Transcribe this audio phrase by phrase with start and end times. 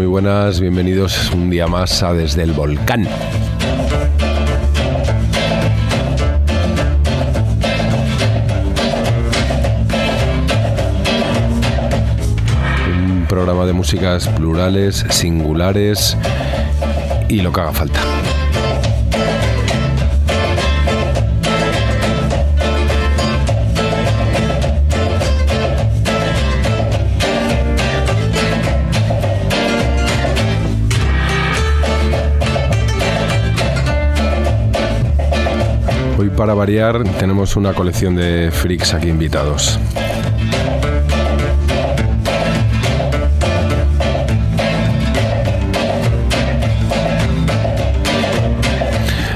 [0.00, 3.06] muy buenas, bienvenidos un día más a Desde el Volcán.
[12.88, 16.16] Un programa de músicas plurales, singulares
[17.28, 18.00] y lo que haga falta.
[36.40, 39.78] Para variar, tenemos una colección de freaks aquí invitados.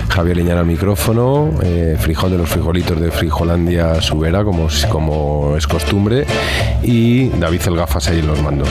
[0.08, 5.66] Javier Liñana al micrófono, eh, Frijol de los frijolitos de Frijolandia Subera, como, como es
[5.66, 6.24] costumbre,
[6.82, 8.70] y David El Gafas ahí en los mandos.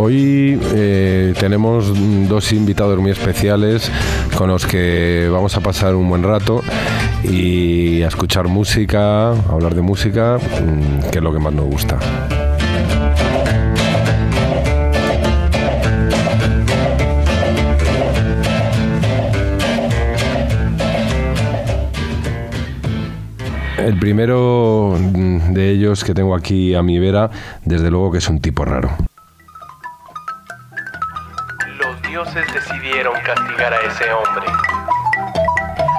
[0.00, 1.92] Hoy eh, tenemos
[2.28, 3.90] dos invitados muy especiales
[4.36, 6.62] con los que vamos a pasar un buen rato
[7.24, 11.98] y a escuchar música, hablar de música, mm, que es lo que más nos gusta.
[23.78, 27.30] El primero mm, de ellos que tengo aquí a mi vera,
[27.64, 29.07] desde luego que es un tipo raro.
[33.04, 34.46] Castigar a ese hombre.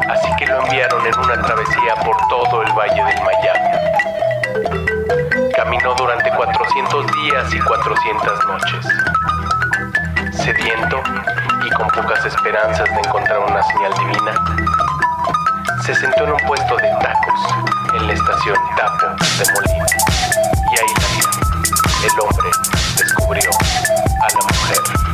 [0.09, 3.69] Así que lo enviaron en una travesía por todo el valle del Miami.
[5.55, 8.85] Caminó durante 400 días y 400 noches.
[10.33, 11.01] Sediento
[11.65, 14.33] y con pocas esperanzas de encontrar una señal divina,
[15.85, 17.39] se sentó en un puesto de tacos
[17.93, 19.85] en la estación Tapo de Molina.
[20.69, 20.93] Y ahí
[22.03, 22.49] el hombre
[22.97, 23.49] descubrió
[24.21, 25.08] a la mujer.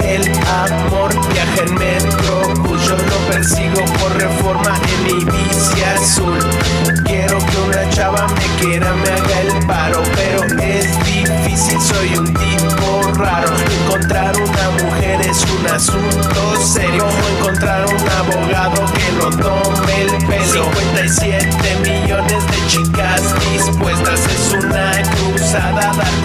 [0.00, 2.54] El amor viaja en metro,
[2.86, 6.38] yo lo persigo por reforma en mi bici azul.
[7.04, 12.32] Quiero que una chava me quiera, me haga el paro, pero es difícil, soy un
[12.32, 13.48] tipo raro.
[13.82, 16.15] Encontrar una mujer es un asunto
[25.56, 26.15] cruzada dar con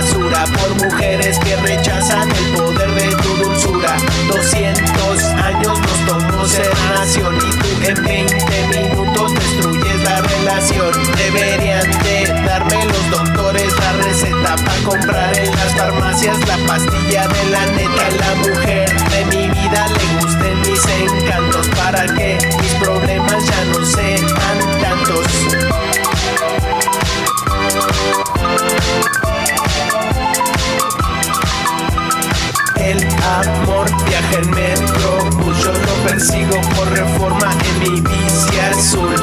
[0.00, 3.96] por mujeres que rechazan el poder de tu dulzura.
[4.32, 10.92] 200 años nos tomó ser nación y tú en 20 minutos destruyes la relación.
[11.16, 17.50] Deberían de darme los doctores la receta para comprar en las farmacias la pastilla de
[17.50, 18.10] la neta.
[18.18, 23.84] La mujer de mi vida le gusten mis encantos para que mis problemas ya no
[23.84, 24.26] sean
[24.80, 25.26] tantos.
[33.40, 34.50] Amor viaja en
[35.62, 39.14] yo lo persigo por reforma en mi bici azul.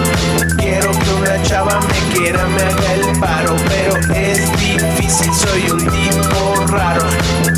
[0.57, 5.79] Quiero que una chava me quiera, me haga el paro, pero es difícil, soy un
[5.79, 7.01] tipo raro.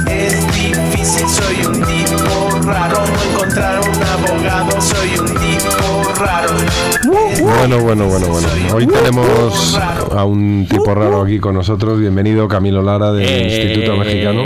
[0.07, 3.03] Es difícil, soy un tipo raro.
[3.03, 6.68] Como encontrar un abogado, soy un tipo raro.
[7.07, 8.47] Bueno, bueno, bueno, bueno.
[8.73, 9.77] Hoy tenemos
[10.11, 11.97] a un tipo raro aquí con nosotros.
[11.99, 14.43] Bienvenido, Camilo Lara del Instituto Eh, Mexicano.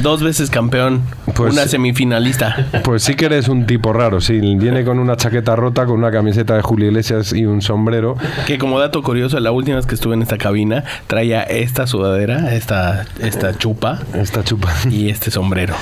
[0.00, 1.02] Dos veces campeón,
[1.34, 2.68] Pues- una semifinalista.
[2.84, 4.38] Pues sí que eres un tipo raro, sí.
[4.56, 8.16] Viene con una chaqueta rota, con una camiseta de Julio Iglesias y un sombrero.
[8.46, 12.54] Que como dato curioso, la última vez que estuve en esta cabina, traía esta sudadera,
[12.54, 14.72] esta, esta chupa Está chupa.
[14.90, 15.74] y este sombrero.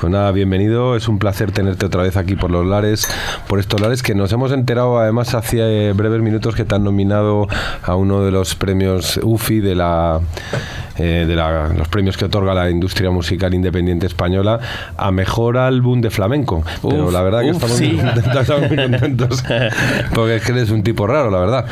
[0.00, 0.94] Pues nada, bienvenido.
[0.96, 3.08] Es un placer tenerte otra vez aquí por los lares,
[3.48, 5.55] por estos lares que nos hemos enterado además hace
[5.94, 7.46] breves minutos que te han nominado
[7.82, 10.20] a uno de los premios UFI de la
[10.98, 14.58] eh, de la- los premios que otorga la industria musical independiente española
[14.96, 16.64] a mejor álbum de flamenco.
[16.82, 17.92] Pero la verdad que estamos, sí.
[17.92, 19.44] muy contentos, estamos muy contentos
[20.14, 21.66] porque es que eres un tipo raro, la verdad.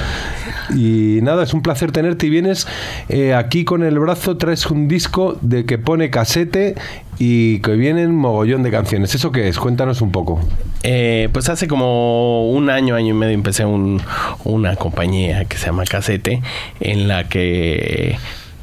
[0.75, 2.67] Y nada, es un placer tenerte y vienes
[3.09, 6.75] eh, aquí con el brazo, traes un disco de que pone casete
[7.19, 9.15] y que vienen mogollón de canciones.
[9.15, 9.59] ¿Eso qué es?
[9.59, 10.41] Cuéntanos un poco.
[10.83, 14.01] Eh, pues hace como un año, año y medio empecé un-
[14.45, 16.43] una compañía que se llama Casete,
[16.81, 18.17] en la que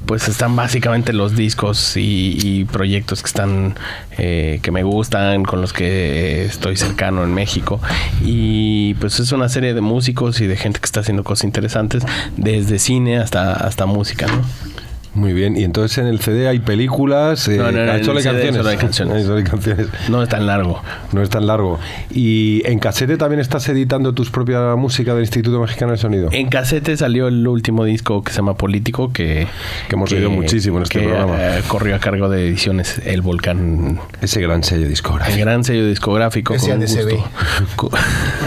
[0.06, 3.76] pues están básicamente los discos y, proyectos que están
[4.18, 7.80] eh, que me gustan, con los que estoy cercano en México.
[8.24, 12.04] Y pues es una serie de músicos y de gente que está haciendo cosas interesantes,
[12.38, 14.71] desde cine hasta, hasta música, ¿no?
[15.14, 15.58] Muy bien.
[15.58, 18.56] Y entonces en el CD hay películas, eh, No, no, no, solo hay el canciones.
[18.56, 19.16] solo hay canciones.
[19.16, 19.88] Ahí solo hay canciones.
[20.10, 20.82] No es tan largo.
[21.12, 21.80] No es tan largo.
[22.10, 26.30] Y en casete también estás editando tus propia música del Instituto Mexicano de Sonido.
[26.32, 29.48] En casete salió el último disco que se llama Político, que,
[29.90, 31.36] Que hemos oído muchísimo en este que, programa.
[31.38, 35.40] eh, corrió a cargo de ediciones El Volcán, Ese gran sello el discográfico.
[35.40, 37.30] gran sello discográfico con un, gusto,
[37.76, 37.90] con,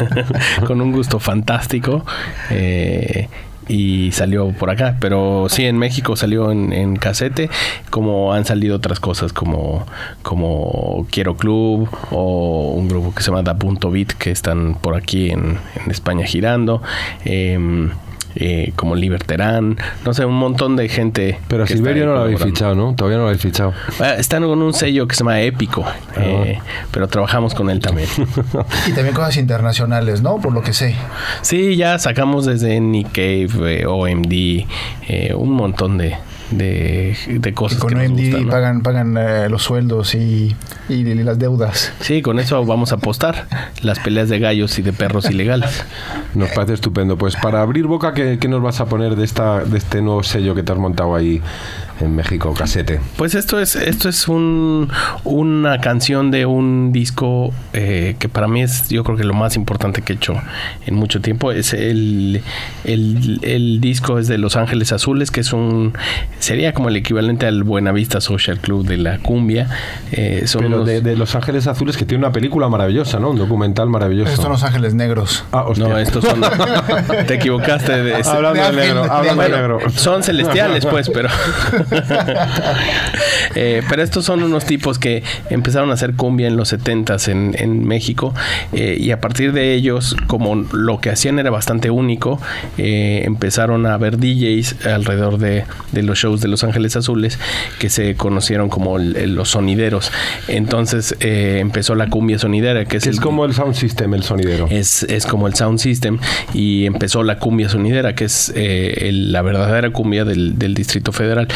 [0.67, 2.05] con un gusto fantástico.
[2.51, 3.29] eh,
[3.69, 7.51] y salió por acá, pero sí en México salió en, en casete,
[7.91, 9.87] como han salido otras cosas como,
[10.23, 14.95] como Quiero Club o un grupo que se llama Da Punto Beat que están por
[14.97, 16.83] aquí en, en España girando.
[17.25, 17.91] em,
[18.37, 21.39] eh, como Liberterán, no sé, un montón de gente.
[21.49, 22.95] Pero Silverio no lo habéis fichado, ¿no?
[22.95, 23.73] Todavía no lo habéis fichado.
[24.01, 25.85] Ah, Están con un sello que se llama Épico,
[26.17, 26.59] eh,
[26.91, 28.09] pero trabajamos con él también.
[28.87, 30.39] Y también cosas internacionales, ¿no?
[30.39, 30.95] Por lo que sé.
[31.43, 34.67] Sí, ya sacamos desde Nick Cave, eh, OMD,
[35.09, 36.17] eh, un montón de,
[36.51, 38.51] de, cosas con que nos gustan, ¿no?
[38.51, 40.55] pagan, pagan eh, los sueldos y,
[40.89, 41.93] y las deudas.
[42.01, 43.47] Sí, con eso vamos a apostar
[43.83, 45.85] las peleas de gallos y de perros ilegales.
[46.35, 47.17] Nos parece estupendo.
[47.17, 50.23] Pues para abrir boca, ¿qué, qué nos vas a poner de esta de este nuevo
[50.23, 51.41] sello que te has montado ahí
[52.01, 53.01] en México, Casete?
[53.17, 54.89] Pues esto es esto es un,
[55.25, 59.57] una canción de un disco eh, que para mí es yo creo que lo más
[59.57, 60.35] importante que he hecho
[60.87, 61.53] en mucho tiempo.
[61.53, 62.43] Es el,
[62.85, 65.95] el, el disco es de Los Ángeles Azules, que es un
[66.39, 69.69] sería como el equivalente al Buenavista Social Club de la cumbia.
[70.13, 73.31] Eh, son Pero unos- de, de Los Ángeles Azules, que tiene una película maravillosa, ¿no?
[73.31, 74.29] Un documental maravilloso.
[74.31, 75.45] Estos son los ángeles negros.
[75.53, 75.89] Ah, hostia.
[75.89, 76.41] No, estos son.
[77.27, 78.03] te equivocaste.
[78.03, 79.79] De, Hablando de de negro, de hablando de negro.
[79.95, 81.29] son celestiales, pues, pero.
[83.57, 87.55] Eh, pero estos son unos tipos que empezaron a hacer cumbia en los 70s en,
[87.59, 88.35] en México.
[88.73, 92.41] eh, y a partir de ellos, como lo que hacían era bastante único,
[92.79, 97.39] eh, empezaron a ver DJs alrededor de, de los shows de Los Ángeles Azules
[97.79, 100.11] que se conocieron como el- el- los sonideros.
[100.49, 104.23] Entonces eh, empezó la cumbia sonidera, que es, es el- como el sound system, el
[104.23, 104.67] sonidero.
[104.71, 106.19] es, es como el sound system
[106.53, 111.49] y empezó la cumbia sonidera, que es eh, la verdadera cumbia del, del Distrito Federal.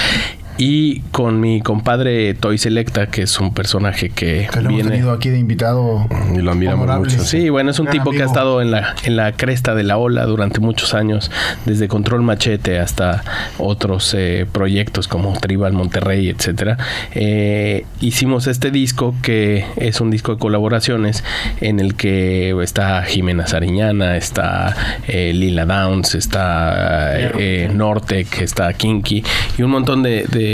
[0.59, 4.91] Y con mi compadre Toy Selecta, que es un personaje que, Que lo hemos viene...
[4.91, 6.07] tenido aquí de invitado.
[6.35, 7.11] Y lo admiramos honorable.
[7.13, 7.25] mucho.
[7.25, 9.85] Sí, bueno, es un Gran tipo que ha estado en la, en la cresta de
[9.85, 11.31] la ola durante muchos años,
[11.65, 13.23] desde Control Machete hasta
[13.59, 16.77] otros eh, proyectos como Tribal Monterrey, etcétera.
[17.15, 21.23] Eh, hicimos este disco que es un disco de colaboraciones
[21.61, 24.75] en el que está Jimena Sariñana, está
[25.07, 29.23] eh, Lila Downs, está eh, Nortec, está Kinky
[29.57, 30.48] y un montón de, de,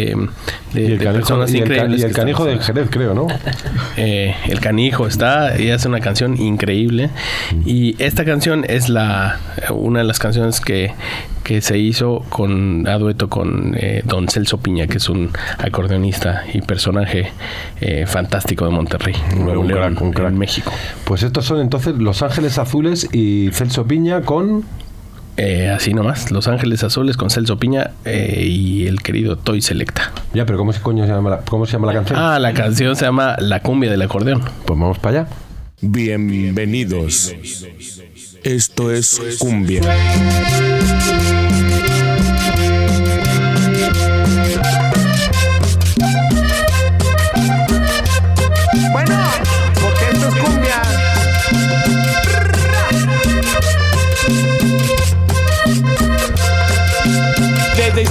[0.72, 2.00] de- Y el de canijo, personas y el ca- increíbles.
[2.00, 3.26] y el que canijo están del Jerez, creo, ¿no?
[3.96, 7.10] eh, el canijo está y hace una canción increíble
[7.64, 9.38] y esta canción es la
[9.70, 10.92] una de las canciones que,
[11.44, 16.44] que se hizo con a dueto con eh, Don Celso Piña que es un acordeonista
[16.52, 17.28] y personaje
[17.80, 20.28] eh, fantástico de Monterrey Nuevo Un León crack, un crack.
[20.30, 20.72] en México
[21.04, 24.64] Pues estos son entonces Los Ángeles Azules y Celso Piña con...
[25.36, 30.12] Eh, así nomás, Los Ángeles Azules con Celso Piña eh, y el querido Toy Selecta.
[30.32, 32.18] Ya, pero ¿cómo se, coño se llama la, ¿cómo se llama la ah, canción?
[32.20, 34.42] Ah, la canción se llama La cumbia del acordeón.
[34.64, 35.28] Pues vamos para allá.
[35.80, 37.34] Bienvenidos.
[38.44, 39.82] Esto es cumbia.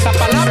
[0.04, 0.43] pasa palabra.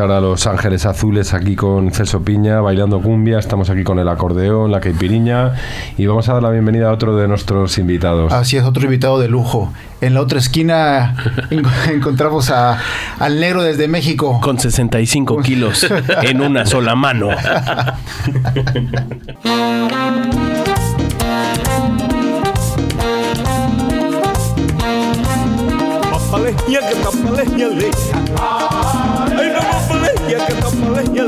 [0.00, 4.08] escuchar a los Ángeles Azules aquí con Celso Piña, bailando cumbia, estamos aquí con el
[4.08, 5.52] acordeón, la caipiriña
[5.98, 8.32] y vamos a dar la bienvenida a otro de nuestros invitados.
[8.32, 9.70] Así es, otro invitado de lujo.
[10.00, 11.14] En la otra esquina
[11.50, 12.78] en, encontramos a,
[13.18, 14.40] al negro desde México.
[14.42, 15.86] Con 65 kilos
[16.22, 17.28] en una sola mano.
[26.30, 27.90] papaleña, que papaleña le
[30.46, 31.24] que tapa leña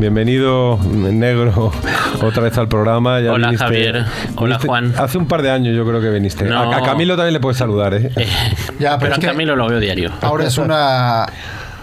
[0.00, 1.72] bienvenido, negro,
[2.22, 3.20] otra vez al programa.
[3.20, 4.04] Ya Hola, Javier.
[4.36, 4.94] Hola, Juan.
[4.98, 6.44] Hace un par de años yo creo que viniste.
[6.46, 6.72] No.
[6.72, 8.10] A, a Camilo también le puedes saludar, ¿eh?
[8.78, 10.10] Ya, pero Pero es a que Camilo lo veo diario.
[10.22, 11.26] ahora es una,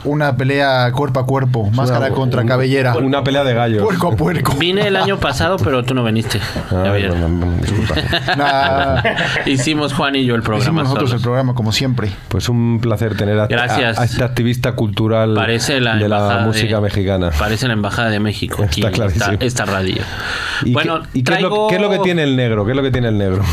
[0.07, 2.95] una pelea cuerpo a cuerpo, máscara Una- contra un- cabellera.
[2.95, 3.83] Una pelea de gallos.
[3.83, 4.53] Puerco a puerco.
[4.57, 6.39] Vine el año pasado, pero tú no viniste.
[6.71, 7.95] Ah, bueno, bueno, disculpa.
[8.37, 9.03] Nah,
[9.45, 11.21] Hicimos Juan y yo el programa hicimos nosotros solos.
[11.21, 12.11] el programa como siempre.
[12.27, 13.97] Pues un placer tener a, Gracias.
[13.97, 17.31] a- a este activista cultural Parece la de la música de- mexicana.
[17.37, 18.63] Parece la embajada de México.
[18.63, 19.31] Aquí, Está clarísimo.
[19.33, 20.01] esta, esta radio.
[20.63, 22.65] ¿Y, bueno, qué, y qué es lo, qué es lo que tiene el negro?
[22.65, 23.43] ¿Qué es lo que tiene el negro?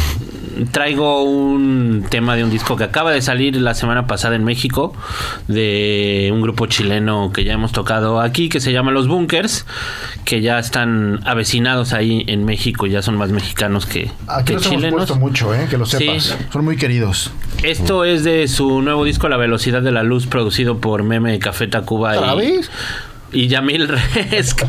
[0.72, 4.94] Traigo un tema de un disco que acaba de salir la semana pasada en México
[5.48, 9.66] de un grupo chileno que ya hemos tocado aquí que se llama Los Bunkers
[10.24, 14.66] que ya están avecinados ahí en México ya son más mexicanos que, Aquí que los
[14.66, 15.66] hemos chilenos puesto mucho, ¿eh?
[15.68, 15.98] que lo Sí.
[15.98, 16.36] sepas.
[16.52, 17.30] Son muy queridos.
[17.62, 21.66] Esto es de su nuevo disco La Velocidad de la Luz, producido por Meme Café
[21.66, 22.70] Tacuba ¿Otra y, vez?
[23.34, 24.62] Y Yamil Resk,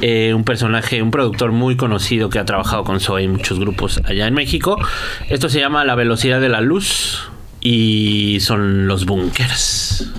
[0.00, 4.00] eh, un personaje, un productor muy conocido que ha trabajado con Zoe y muchos grupos
[4.04, 4.78] allá en México.
[5.28, 10.10] Esto se llama La Velocidad de la Luz y son los bunkers.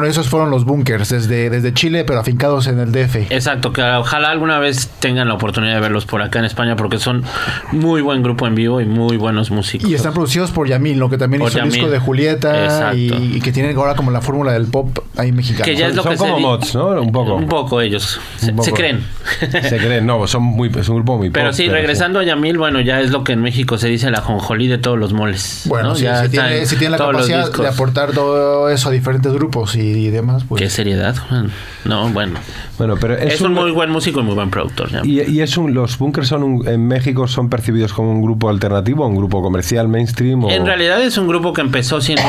[0.00, 3.30] Bueno, esos fueron los bunkers desde, desde Chile, pero afincados en el DF.
[3.30, 6.98] Exacto, que ojalá alguna vez tengan la oportunidad de verlos por acá en España porque
[6.98, 7.22] son
[7.70, 9.90] muy buen grupo en vivo y muy buenos músicos.
[9.90, 11.10] Y están producidos por Yamil, ¿no?
[11.10, 14.22] que también Por hizo el disco de Julieta y, y que tienen ahora como la
[14.22, 15.66] fórmula del pop ahí mexicano.
[15.66, 16.88] Que ya es lo Son que como se di- mods, ¿no?
[17.02, 17.34] Un poco.
[17.34, 18.18] Un poco ellos.
[18.38, 18.64] Se, Un poco.
[18.64, 19.04] se creen.
[19.38, 22.56] Se creen, no, son muy, es un grupo muy Pero pop, sí, regresando a Yamil,
[22.56, 25.64] bueno, ya es lo que en México se dice la jonjolí de todos los moles.
[25.66, 25.94] Bueno, ¿no?
[25.94, 29.30] sí, Ya si, tiene, en si tiene la capacidad de aportar todo eso a diferentes
[29.34, 30.60] grupos y, y demás, pues...
[30.62, 31.50] Qué seriedad, Juan.
[31.84, 32.38] No, bueno.
[32.78, 34.90] Bueno, pero es, Es, un muy buen músico y muy buen productor.
[34.90, 35.00] ya.
[35.04, 38.48] Y, y es un, los bunkers son un- en México son percibidos como un grupo
[38.48, 40.44] alternativo, un grupo comercial, mainstream.
[40.44, 40.50] O...
[40.50, 42.22] En realidad es un grupo que empezó siendo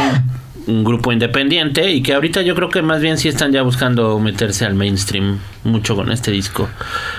[0.68, 3.62] un, un grupo independiente y que ahorita yo creo que más bien sí están ya
[3.64, 6.68] buscando meterse al mainstream mucho con este disco.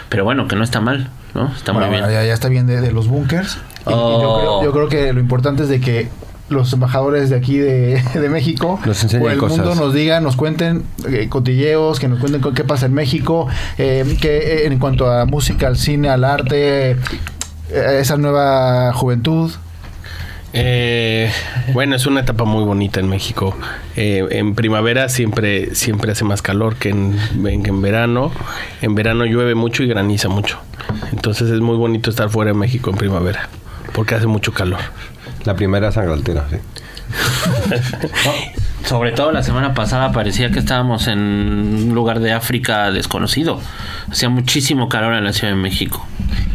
[0.09, 1.49] Pero bueno, que no está mal, ¿no?
[1.55, 2.05] Está Bueno, muy bien.
[2.07, 3.59] bueno, ya, ya está bien de, de los bunkers.
[3.87, 4.61] Y- y yo, Oh.
[4.61, 6.09] creo, yo creo que lo importante es de que
[6.53, 9.59] los embajadores de aquí de, de México Nos enseñen por el cosas.
[9.59, 14.17] mundo nos digan, nos cuenten eh, cotilleos, que nos cuenten qué pasa en México, eh,
[14.21, 16.97] que eh, en cuanto a música, al cine, al arte, eh,
[18.01, 19.51] esa nueva juventud.
[20.55, 21.31] Eh,
[21.73, 23.57] bueno, es una etapa muy bonita en México.
[23.97, 28.31] Eh, en primavera siempre, siempre hace más calor que en, en- que en verano.
[28.83, 30.59] En verano llueve mucho y graniza mucho.
[31.13, 33.49] Entonces es muy bonito estar fuera de México en primavera,
[33.95, 34.81] porque hace mucho calor.
[35.45, 36.57] La primera es Altera, sí.
[38.85, 43.61] Sobre todo la semana pasada parecía que estábamos en un lugar de África desconocido.
[44.11, 46.05] Hacía muchísimo calor en la Ciudad de México.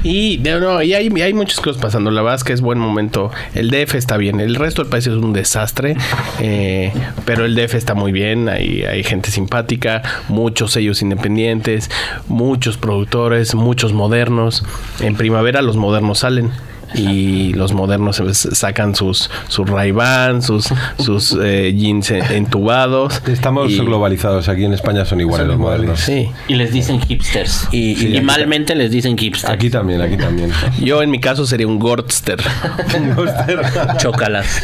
[0.03, 2.11] Y, no, no, y hay, hay muchas cosas pasando.
[2.11, 3.31] La verdad es que es buen momento.
[3.55, 4.39] El DF está bien.
[4.39, 5.95] El resto del país es un desastre.
[6.39, 6.91] eh,
[7.25, 8.49] pero el DF está muy bien.
[8.49, 11.89] Hay, hay gente simpática, muchos sellos independientes,
[12.27, 14.63] muchos productores, muchos modernos.
[14.99, 16.51] En primavera los modernos salen.
[16.95, 18.21] Y los modernos
[18.53, 19.93] sacan sus sus ray
[20.41, 20.69] sus,
[20.99, 23.21] sus eh, jeans en- entubados.
[23.27, 24.47] Estamos Y- globalizados.
[24.49, 25.79] Aquí en España son iguales Son los iguales.
[25.87, 25.99] modernos.
[26.01, 26.29] Sí.
[26.47, 27.67] Y les dicen hipsters.
[27.71, 29.53] Y- Y, y- malmente les dicen hipsters.
[29.53, 30.51] Aquí también, aquí también.
[30.79, 32.39] Yo en mi caso sería un Gortster.
[33.97, 34.61] Chócalas.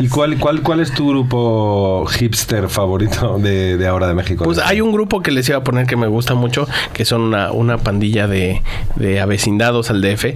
[0.00, 4.44] ¿Y cuál, cuál, cuál es tu grupo hipster favorito de, de ahora de México?
[4.44, 7.22] Pues hay un grupo que les iba a poner que me gusta mucho, que son
[7.22, 8.62] una, una pandilla de,
[8.96, 10.34] de avecindados al DF,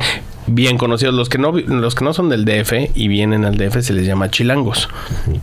[0.54, 1.14] bien conocidos.
[1.14, 4.06] Los que no los que no son del DF y vienen al DF se les
[4.06, 4.88] llama chilangos.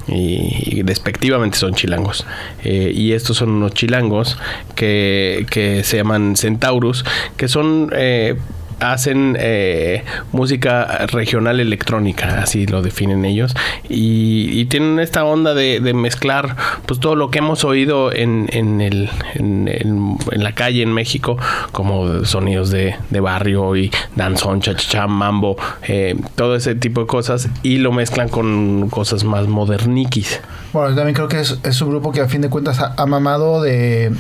[0.08, 2.26] Y, y despectivamente son chilangos.
[2.64, 4.38] Eh, y estos son unos chilangos
[4.76, 7.06] que, que se llaman Centaurus,
[7.38, 7.92] que son...
[7.94, 8.36] eh,
[8.80, 13.56] hacen eh, música regional electrónica, así lo definen ellos,
[13.90, 18.48] y, y tienen esta onda de, de mezclar pues todo lo que hemos oído en,
[18.52, 21.38] en, el, en, en- la calle en México,
[21.72, 27.50] como sonidos de, de barrio y danzón, chachachá, mambo, eh, todo ese tipo de cosas,
[27.64, 30.40] y lo mezclan con cosas más moderniquis.
[30.74, 32.94] Bueno, yo también creo que es, es un grupo que a fin de cuentas ha,
[32.98, 34.12] ha mamado de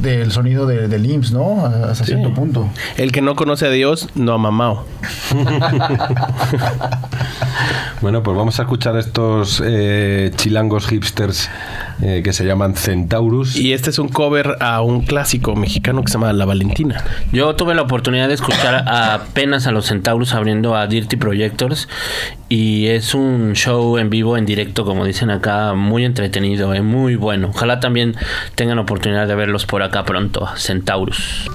[0.00, 1.66] del sonido de- del IMSS, ¿no?
[1.66, 2.68] Hasta cierto punto.
[2.96, 4.86] El que no conoce a Dios no ha mamado.
[8.00, 11.50] Bueno, pues vamos a escuchar a estos eh, chilangos hipsters
[12.00, 13.56] eh, que se llaman Centaurus.
[13.56, 17.04] Y este es un cover a un clásico mexicano que se llama La Valentina.
[17.30, 21.88] Yo tuve la oportunidad de escuchar apenas a los Centaurus abriendo a Dirty Projectors
[22.52, 27.14] y es un show en vivo, en directo, como dicen acá, muy entretenido, eh, muy
[27.14, 27.50] bueno.
[27.54, 28.16] Ojalá también
[28.56, 31.48] tengan oportunidad de verlos por acá pronto, Centaurus.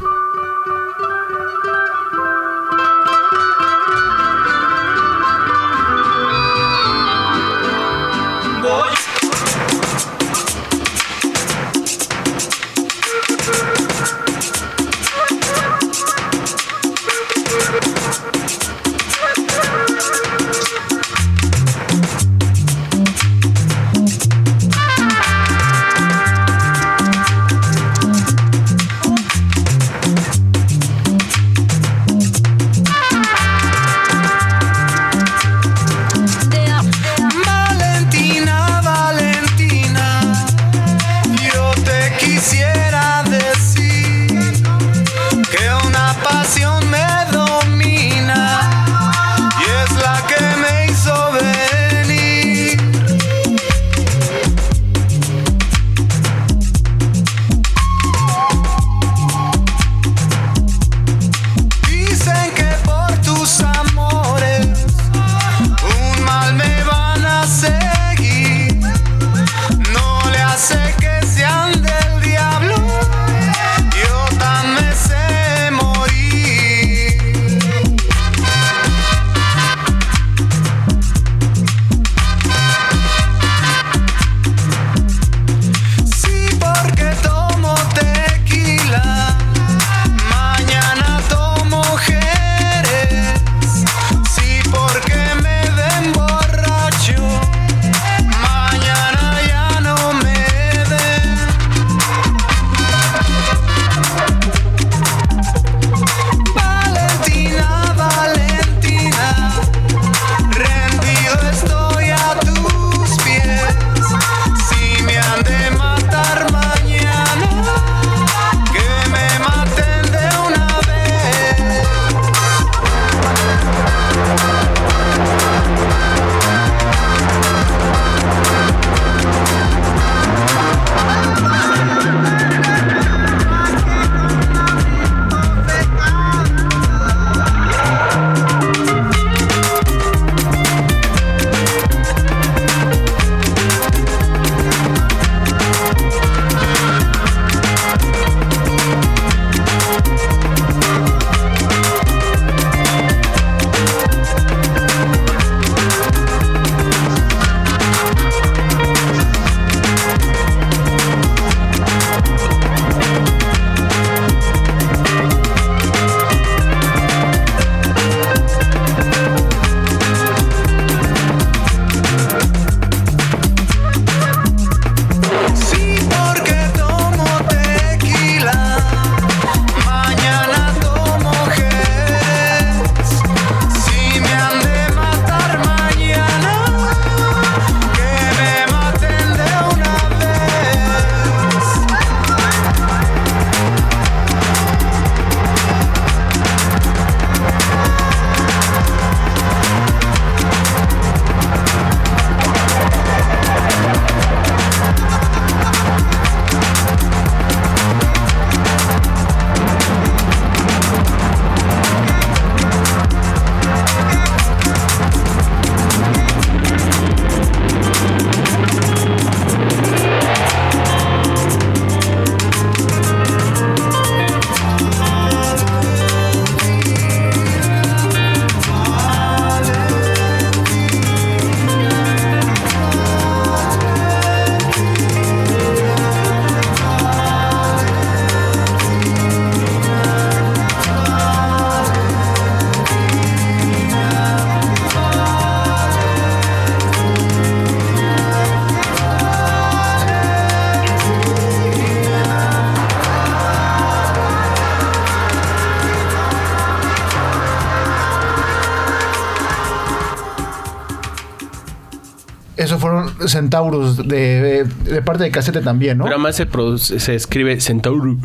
[263.28, 266.06] Centauros de, de parte de Casete también, ¿no?
[266.06, 268.18] Pero además se, produce- se escribe Centaur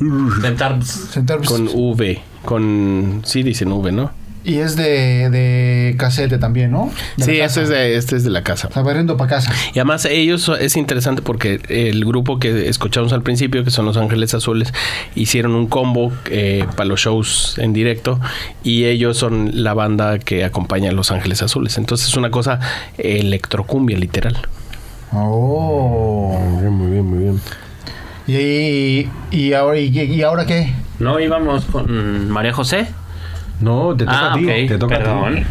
[1.12, 1.48] Centauros.
[1.48, 4.12] con V, con sí dicen V, ¿no?
[4.42, 6.90] Y es de, de Casete también, ¿no?
[7.18, 8.70] De Sí, este es de este es de la casa.
[8.82, 9.52] Barriendo para casa.
[9.74, 13.98] Y además ellos es interesante porque el grupo que escuchamos al principio, que son Los
[13.98, 14.72] Ángeles Azules,
[15.14, 18.18] hicieron un combo eh, para los shows en directo
[18.64, 21.76] y ellos son la banda que acompaña a Los Ángeles Azules.
[21.76, 22.60] Entonces es una cosa
[22.96, 24.38] electrocumbia literal.
[25.12, 26.38] Oh.
[26.38, 27.40] Muy bien, muy bien, muy bien.
[28.26, 30.72] ¿Y, y, ahora, y, y ahora qué?
[30.98, 32.86] ¿No íbamos con María José?
[33.60, 34.44] No, te toca ah, a ti.
[34.44, 35.36] ok, Te toca perdón.
[35.36, 35.44] a ti.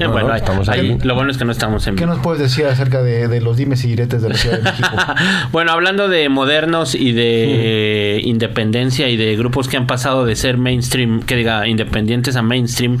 [0.00, 2.18] No, bueno, no, ahí- estamos ahí- lo bueno es que no estamos en ¿Qué nos
[2.20, 4.88] puedes decir acerca de, de los dimes y diretes de la Ciudad de México?
[5.52, 10.58] bueno, hablando de modernos y de independencia y de grupos que han pasado de ser
[10.58, 12.98] mainstream, que diga independientes a mainstream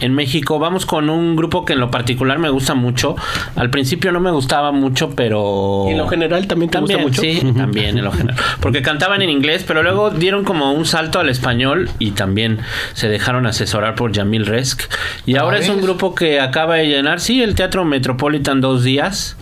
[0.00, 3.16] en México, vamos con un grupo que en lo particular me gusta mucho.
[3.54, 7.08] Al principio no me gustaba mucho, pero ¿Y en lo general también te gusta También,
[7.08, 7.20] mucho?
[7.22, 8.36] Sí, también en lo general.
[8.60, 12.58] Porque cantaban en inglés, pero luego dieron como un salto al español y también
[12.94, 14.82] se dejaron asesorar por Yamil Resk.
[15.24, 19.36] Y ahora es un grupo que acaba de llenar, sí, el Teatro Metropolitan dos días.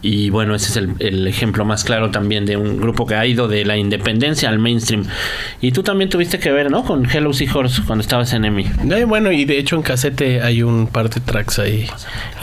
[0.00, 3.26] Y bueno, ese es el, el ejemplo más claro también de un grupo que ha
[3.26, 5.04] ido de la independencia al mainstream.
[5.60, 6.84] Y tú también tuviste que ver, ¿no?
[6.84, 8.64] Con Hello Seahorse cuando estabas en EMI.
[8.92, 11.86] Eh, bueno, y de hecho en casete hay un par de tracks ahí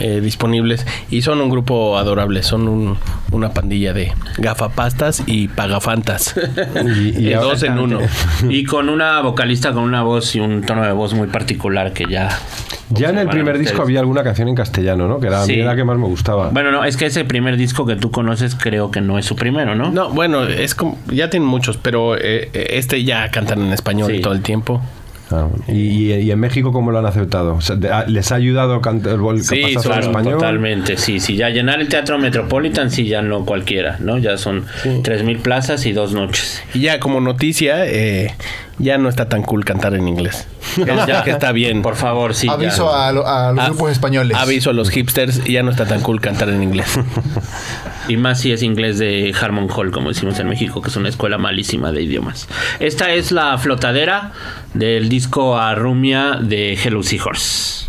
[0.00, 2.98] eh, disponibles y son un grupo adorable, son un-
[3.32, 6.34] una pandilla de gafapastas y pagafantas.
[7.16, 8.00] Y, dos en uno.
[8.50, 12.04] Y con una vocalista con una voz y un tono de voz muy particular que
[12.08, 12.28] ya...
[12.90, 15.18] Ya en el primer disco había alguna canción en castellano, ¿no?
[15.20, 15.56] Que era Sí.
[15.56, 16.50] la que más me gustaba.
[16.50, 19.34] Bueno, no, es que ese primer disco que tú conoces creo que no es su
[19.36, 19.90] primero, ¿no?
[19.90, 24.12] No, bueno, es como, ya tienen muchos, pero eh, eh, este ya cantan en español
[24.12, 24.20] Sí.
[24.20, 24.80] todo el tiempo.
[25.28, 27.56] Ah, y, en México cómo lo han aceptado?
[27.56, 30.34] O sea, de- ah, ¿Les ha ayudado a cantar el vol- Sí, Claro, español?
[30.34, 34.18] totalmente, sí, sí, ya llenar el Teatro Metropolitan, sí, ya no cualquiera, ¿no?
[34.18, 34.66] Ya son
[35.02, 36.62] tres mil plazas y dos noches.
[36.74, 38.36] Y ya como noticia, eh,
[38.78, 40.46] ya no está tan cool cantar en inglés.
[41.06, 41.82] Ya, que está bien.
[41.82, 42.48] Por favor, sí.
[42.48, 43.08] Aviso ya.
[43.08, 44.36] a, lo- a los Ah, grupos españoles.
[44.36, 46.98] Aviso a los hipsters, ya no está tan cool cantar en inglés.
[48.08, 51.08] Y más si es inglés de Harmon Hall, como decimos en México, que es una
[51.08, 52.46] escuela malísima de idiomas.
[52.78, 54.30] Esta es la flotadera
[54.74, 57.86] del disco Arrumia de Hello Seahorse.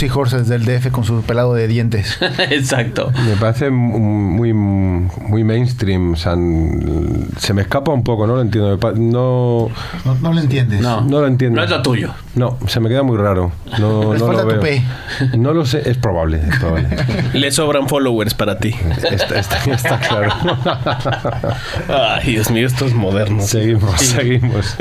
[0.00, 2.18] Seahorses del DF con su pelado de dientes.
[2.50, 3.12] Exacto.
[3.26, 6.14] Me parece muy, muy mainstream.
[6.14, 6.32] O sea,
[7.38, 8.78] se me escapa un poco, no lo entiendo.
[8.96, 9.68] No,
[10.04, 10.80] No, no lo entiendes.
[10.80, 11.02] No.
[11.02, 11.56] no lo entiendo.
[11.58, 12.12] No es lo tuyo.
[12.34, 13.52] No, se me queda muy raro.
[13.78, 14.82] No, Les no falta lo veo.
[15.36, 16.40] No lo sé, es probable.
[16.48, 16.88] Es probable.
[17.34, 18.74] Le sobran followers para ti.
[19.10, 20.32] Está, está- está claro.
[21.88, 23.46] Ay, Dios mío, estos modernos.
[23.48, 24.76] seguimos, seguimos.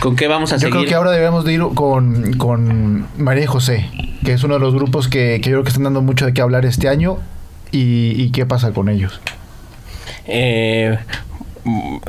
[0.00, 0.72] ¿Con qué vamos a Yo seguir?
[0.74, 2.81] creo que ahora debemos de ir con, con
[3.16, 3.88] María y José,
[4.24, 6.34] que es uno de los grupos que, que yo creo que están dando mucho de
[6.34, 7.18] qué hablar este año.
[7.70, 9.20] ¿Y, y qué pasa con ellos?
[10.26, 10.98] Eh,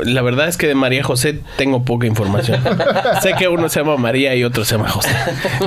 [0.04, 2.62] la verdad es que de María José tengo poca información.
[3.22, 5.10] sé que uno se llama María y otro se llama José.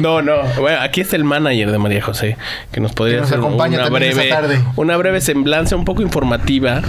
[0.00, 0.34] No, no.
[0.58, 2.36] Bueno, aquí está el manager de María José,
[2.72, 4.60] que nos podría Que nos hacer una breve, tarde.
[4.76, 6.80] una breve semblanza un poco informativa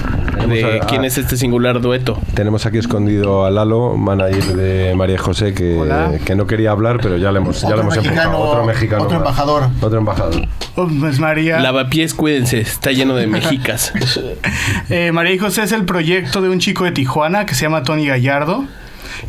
[0.47, 2.19] de a- quién es este singular dueto.
[2.33, 7.17] Tenemos aquí escondido a Lalo, manager de María José, que, que no quería hablar, pero
[7.17, 8.49] ya le hemos, ya Otro le hemos mexicano, empujado.
[8.51, 9.03] Otro mexicano.
[9.03, 9.27] otro más.
[9.27, 9.69] embajador.
[9.81, 10.47] Otro embajador.
[10.75, 13.91] Oh, Pues María, Lavapiés, cuídense, está lleno de mexicas.
[14.89, 18.07] eh, María José es el proyecto de un chico de Tijuana que se llama Tony
[18.07, 18.65] Gallardo.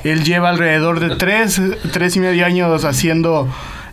[0.04, 1.60] Él lleva alrededor de tres,
[1.92, 3.48] tres y medio años haciendo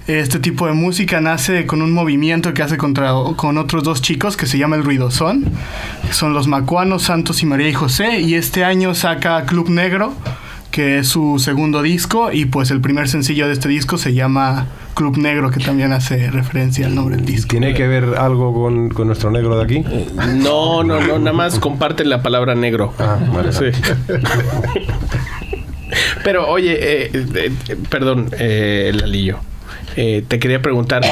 [0.08, 1.20] este tipo de música.
[1.22, 4.84] Nace con un movimiento que hace contra, con otros dos chicos que se llama El
[4.84, 5.46] Ruidosón,
[6.06, 8.22] que son los Macuanos, Santos y María y José.
[8.22, 10.14] Y este año saca Club Negro,
[10.72, 12.32] que es su segundo disco.
[12.32, 16.32] Y pues el primer sencillo de este disco se llama Club Negro, que también hace
[16.32, 17.50] referencia al nombre del disco.
[17.50, 19.84] ¿Tiene que ver algo con, con nuestro negro de aquí?
[20.36, 22.94] No, no, no, nada más comparte la palabra negro.
[22.98, 23.52] Ah, vale.
[23.52, 23.66] Sí.
[26.24, 29.38] Pero oye, eh, eh, eh, perdón, eh, Lalillo.
[29.96, 31.04] Eh, te quería preguntar.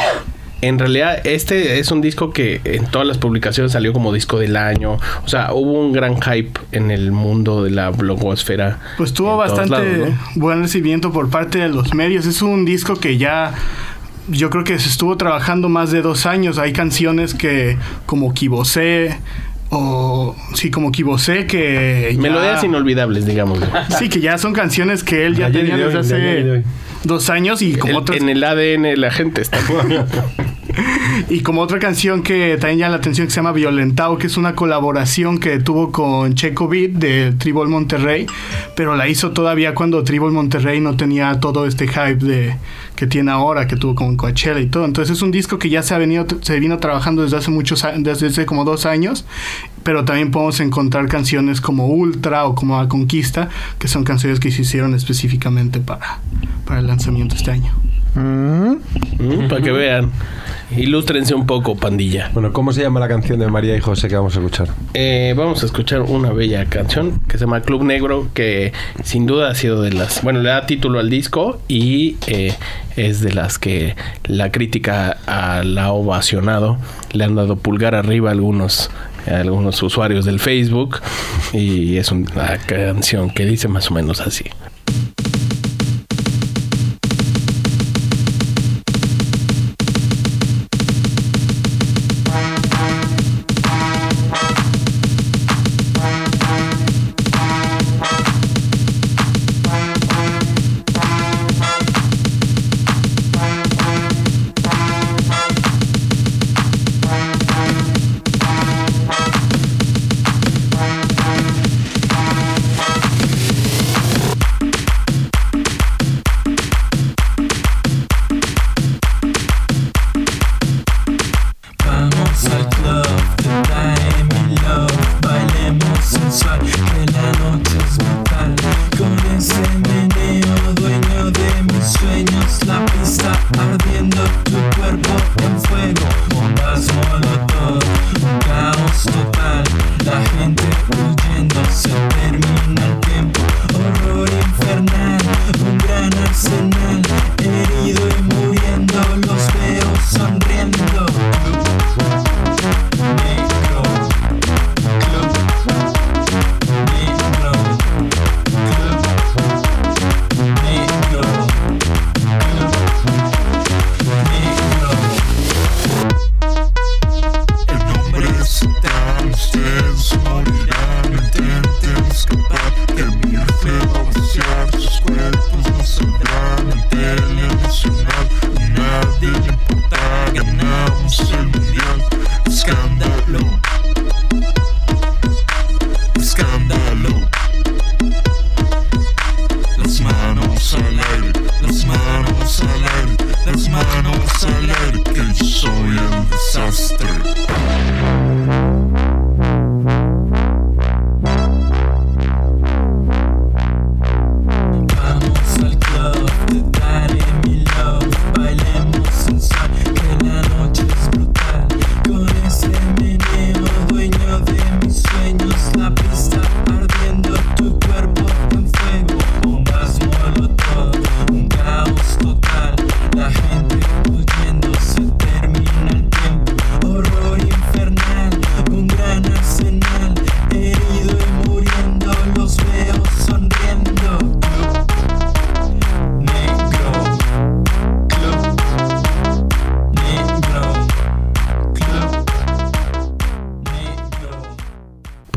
[0.65, 4.55] En realidad, este es un disco que en todas las publicaciones salió como disco del
[4.55, 4.93] año.
[5.25, 8.79] O sea, hubo un gran hype en el mundo de la blogosfera.
[8.97, 10.17] Pues tuvo bastante lados, ¿no?
[10.35, 12.25] buen recibimiento por parte de los medios.
[12.25, 13.53] Es un disco que ya
[14.29, 16.57] yo creo que se estuvo trabajando más de dos años.
[16.57, 19.17] Hay canciones que como Kibosé
[19.69, 23.59] o sí como Kibosé que ya- Melodías inolvidables, digamos.
[23.99, 26.39] sí que ya son canciones que él ya ayer tenía de desde hoy, de ayer
[26.39, 26.57] y de hoy.
[26.59, 26.67] hace
[27.07, 29.57] dos años y como El- otras en el ADN de la gente está.
[31.29, 34.37] Y como otra canción que también llama la atención que se llama Violentao, que es
[34.37, 38.25] una colaboración que tuvo con Checo Beat de Tribal Monterrey,
[38.75, 42.55] pero la hizo todavía cuando Tribal Monterrey no tenía todo este hype de
[42.95, 44.85] que tiene ahora, que tuvo con Coachella y todo.
[44.85, 47.83] Entonces es un disco que ya se ha venido se vino trabajando desde hace muchos
[47.83, 49.25] a- desde como dos años,
[49.83, 53.49] pero también podemos encontrar canciones como Ultra o como La Conquista,
[53.79, 56.19] que son canciones que se hicieron específicamente para,
[56.65, 57.73] para el lanzamiento este año.
[58.15, 58.75] Mm.
[59.19, 60.11] Mm, Para que vean.
[60.75, 62.31] Ilústrense un poco, pandilla.
[62.33, 64.69] Bueno, ¿cómo se llama la canción de María y José que vamos a escuchar?
[64.95, 69.51] Eh, vamos a escuchar una bella canción que se llama Club Negro, que sin duda
[69.51, 70.23] ha sido de las...
[70.23, 72.55] Bueno, le da título al disco y eh,
[72.95, 73.95] es de las que
[74.25, 76.77] la crítica a la ha ovacionado.
[77.11, 78.89] Le han dado pulgar arriba a algunos,
[79.27, 81.01] a algunos usuarios del Facebook
[81.53, 84.45] y es una canción que dice más o menos así.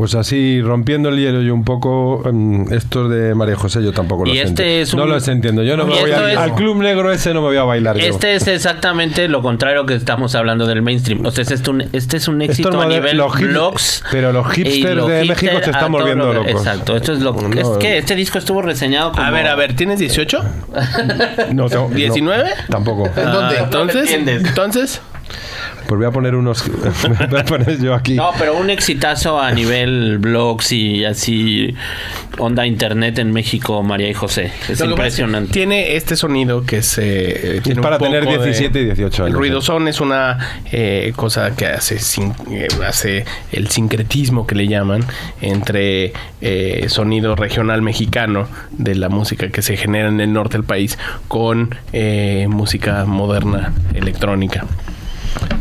[0.07, 4.23] Pues así, rompiendo el hielo y un poco, mm, estos de María José yo tampoco
[4.25, 4.81] los este entiendo.
[4.83, 5.63] es un- No los entiendo.
[5.63, 7.97] Yo no me voy a, es- al club negro ese no me voy a bailar
[7.97, 8.05] yo.
[8.05, 11.25] Este es exactamente lo contrario que estamos hablando del mainstream.
[11.25, 14.01] O sea, este es un, este es un éxito a nivel los hip- blogs.
[14.09, 16.51] pero los hipsters los de México se están volviendo lo- locos.
[16.51, 16.95] Exacto.
[16.95, 19.75] Esto es lo No, es que este disco estuvo reseñado como A ver, a ver,
[19.75, 20.41] ¿tienes 18?
[21.51, 22.45] No, tengo- no, ¿19?
[22.69, 23.09] tampoco.
[23.13, 23.57] Ah, ¿Dónde?
[23.57, 24.47] entonces, lo entiendes.
[24.47, 25.01] entonces,
[25.87, 26.63] Pues voy a poner unos.
[27.29, 28.15] voy a poner yo aquí.
[28.15, 31.73] No, pero un exitazo a nivel blogs y así
[32.39, 34.51] onda internet en México, María y José.
[34.63, 35.53] Es es impresionante.
[35.53, 37.61] Tiene este sonido que se.
[37.63, 39.33] tiene para un poco tener de- 17 y 18 años.
[39.33, 40.37] El ruidosón es una
[40.71, 45.05] eh, cosa que hace, sin- eh, hace el sincretismo que le llaman
[45.41, 46.11] entre
[46.41, 50.97] eh, sonido regional mexicano de la música que se genera en el norte del país
[51.29, 54.65] con eh, música moderna electrónica.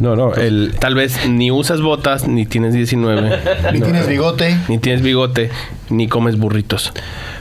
[0.00, 0.74] No, no, el.
[0.78, 3.30] Tal vez ni usas botas, ni tienes 19.
[3.72, 3.84] Ni No.
[3.86, 4.56] tienes bigote.
[4.68, 5.50] Ni tienes bigote,
[5.90, 6.92] ni comes burritos.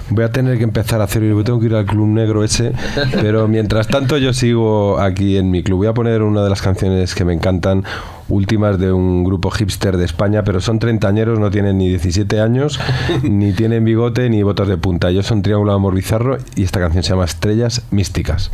[0.09, 1.21] Voy a tener que empezar a hacer.
[1.43, 2.73] Tengo que ir al club negro ese.
[3.21, 5.77] Pero mientras tanto, yo sigo aquí en mi club.
[5.77, 7.83] Voy a poner una de las canciones que me encantan.
[8.29, 12.79] Últimas de un grupo hipster de España, pero son treintañeros, no tienen ni 17 años,
[13.23, 15.09] ni tienen bigote ni botas de punta.
[15.09, 18.51] Ellos son Triángulo Amor Bizarro y esta canción se llama Estrellas Místicas.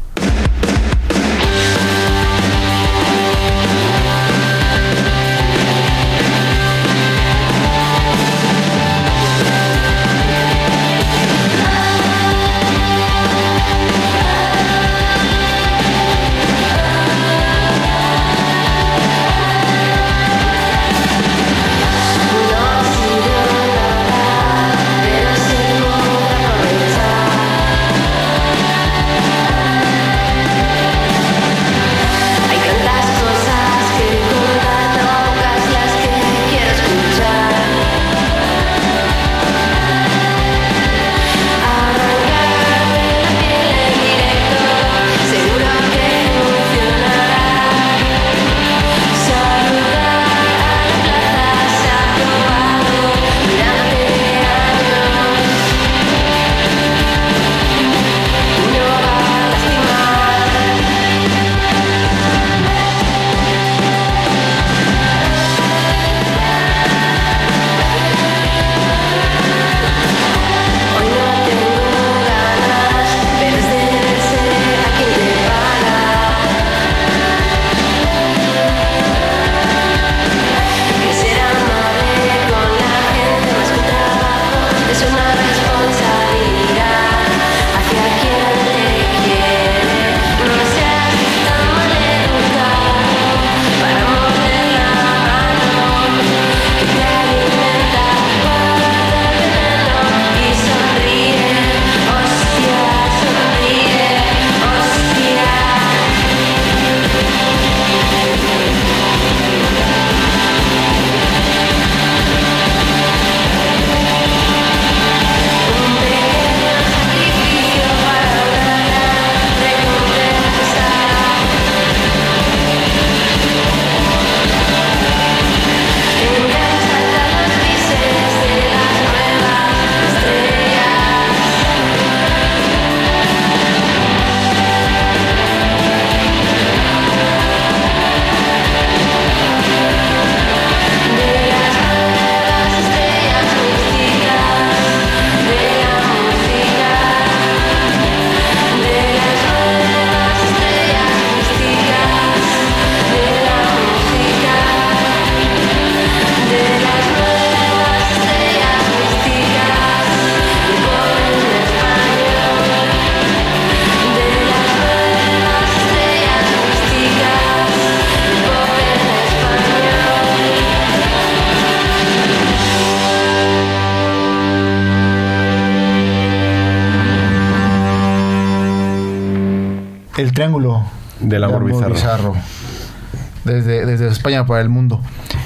[184.46, 185.02] Para el mundo.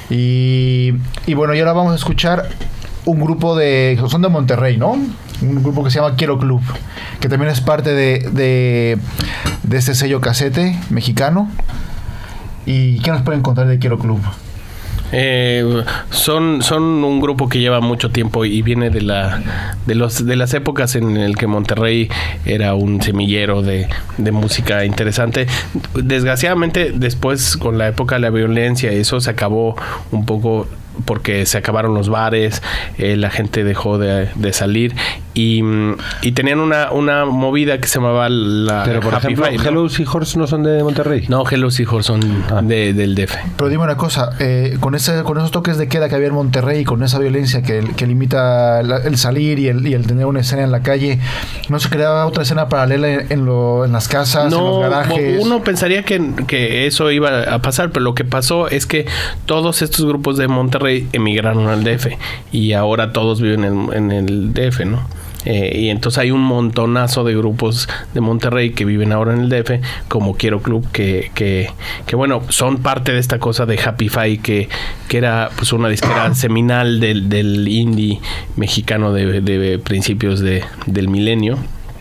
[0.10, 0.94] Y,
[1.26, 2.50] y bueno, y ahora vamos a escuchar
[3.06, 4.02] un grupo de.
[4.08, 4.92] Son de Monterrey, ¿no?
[5.42, 6.62] Un grupo que se llama Quiero Club.
[7.20, 8.98] Que también es parte de, de,
[9.64, 11.50] de este sello casete mexicano.
[12.66, 14.20] ¿Y qué nos pueden contar de Quiero Club?
[15.12, 19.42] Eh, son, son un grupo que lleva mucho tiempo y viene de la
[19.86, 22.10] de los de las épocas en el que Monterrey
[22.46, 23.88] era un semillero de,
[24.18, 25.48] de música interesante.
[25.94, 29.76] Desgraciadamente, después con la época de la violencia, eso se acabó
[30.12, 30.68] un poco
[31.06, 32.62] porque se acabaron los bares,
[32.98, 34.96] eh, la gente dejó de, de salir
[35.36, 35.62] y,
[36.24, 39.64] y tenían una, una movida que se llamaba la Pero por Happy ejemplo, Five, ¿no?
[39.70, 41.26] Hello Seahorse no son de Monterrey.
[41.28, 43.36] No, Hello Seahorse son de- del DF.
[43.58, 46.34] Pero dime una cosa, eh, con, ese, con esos toques de queda que había en
[46.34, 50.26] Monterrey, con esa violencia que, que limita la- el salir y el, y el tener
[50.26, 51.20] una escena en la calle,
[51.70, 55.44] ¿no se creaba otra escena paralela en, en lo- en las casas, en los garajes?
[55.46, 59.06] uno pensaría que, que eso iba a pasar, pero lo que pasó es que
[59.46, 62.08] todos estos grupos de Monterrey emigraron al DF
[62.54, 65.06] y ahora todos viven en, en el DF, ¿no?
[65.46, 69.50] Eh, y entonces hay un montonazo de grupos de Monterrey que viven ahora en el
[69.50, 71.70] DF, como Quiero Club, que, que,
[72.06, 74.70] que bueno, son parte de esta cosa de Happy Five, que,
[75.08, 78.20] que era pues una disquera seminal del, del indie
[78.56, 81.58] mexicano de, de principios de, del milenio.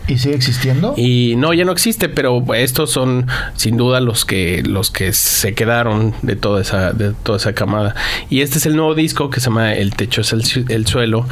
[0.07, 0.95] ¿Y sigue existiendo?
[0.97, 3.27] Y no, ya no existe, pero estos son
[3.57, 7.95] sin duda los que los que se quedaron de toda esa de toda esa camada.
[8.29, 11.27] Y este es el nuevo disco que se llama El techo es el, el suelo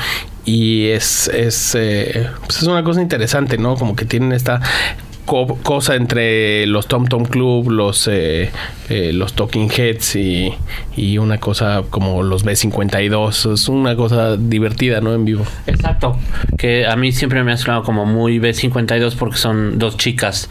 [0.45, 3.77] y es es eh, pues es una cosa interesante, ¿no?
[3.77, 4.61] Como que tienen esta
[5.25, 8.51] co- cosa entre los Tom Tom Club, los eh,
[8.89, 10.53] eh, los Talking Heads y,
[10.97, 13.53] y una cosa como los B52.
[13.55, 15.15] Es una cosa divertida, ¿no?
[15.15, 15.45] En vivo.
[15.67, 16.19] Exacto.
[16.59, 20.49] Que a mí siempre me ha sonado como muy B52 porque son dos chicas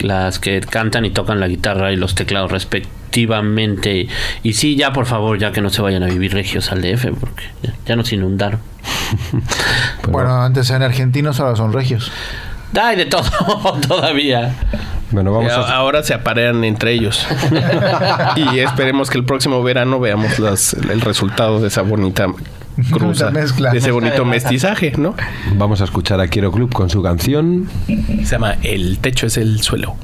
[0.00, 4.08] las que cantan y tocan la guitarra y los teclados respectivamente.
[4.42, 7.06] Y sí, ya por favor, ya que no se vayan a vivir regios al DF
[7.18, 8.60] porque ya, ya nos inundaron.
[10.08, 12.12] Bueno, antes eran argentinos, ahora son regios.
[12.80, 13.22] Hay de todo
[13.88, 14.54] todavía.
[15.10, 15.76] Bueno, vamos a-.
[15.76, 17.26] Ahora se aparean entre ellos.
[18.36, 22.26] y esperemos que el próximo verano veamos las- el resultado de esa bonita
[22.90, 23.70] cruza, mezcla.
[23.70, 25.14] de ese bonito mestizaje, ¿no?
[25.56, 27.68] Vamos a escuchar a Quiero Club con su canción.
[27.86, 29.96] Se llama El techo es el suelo.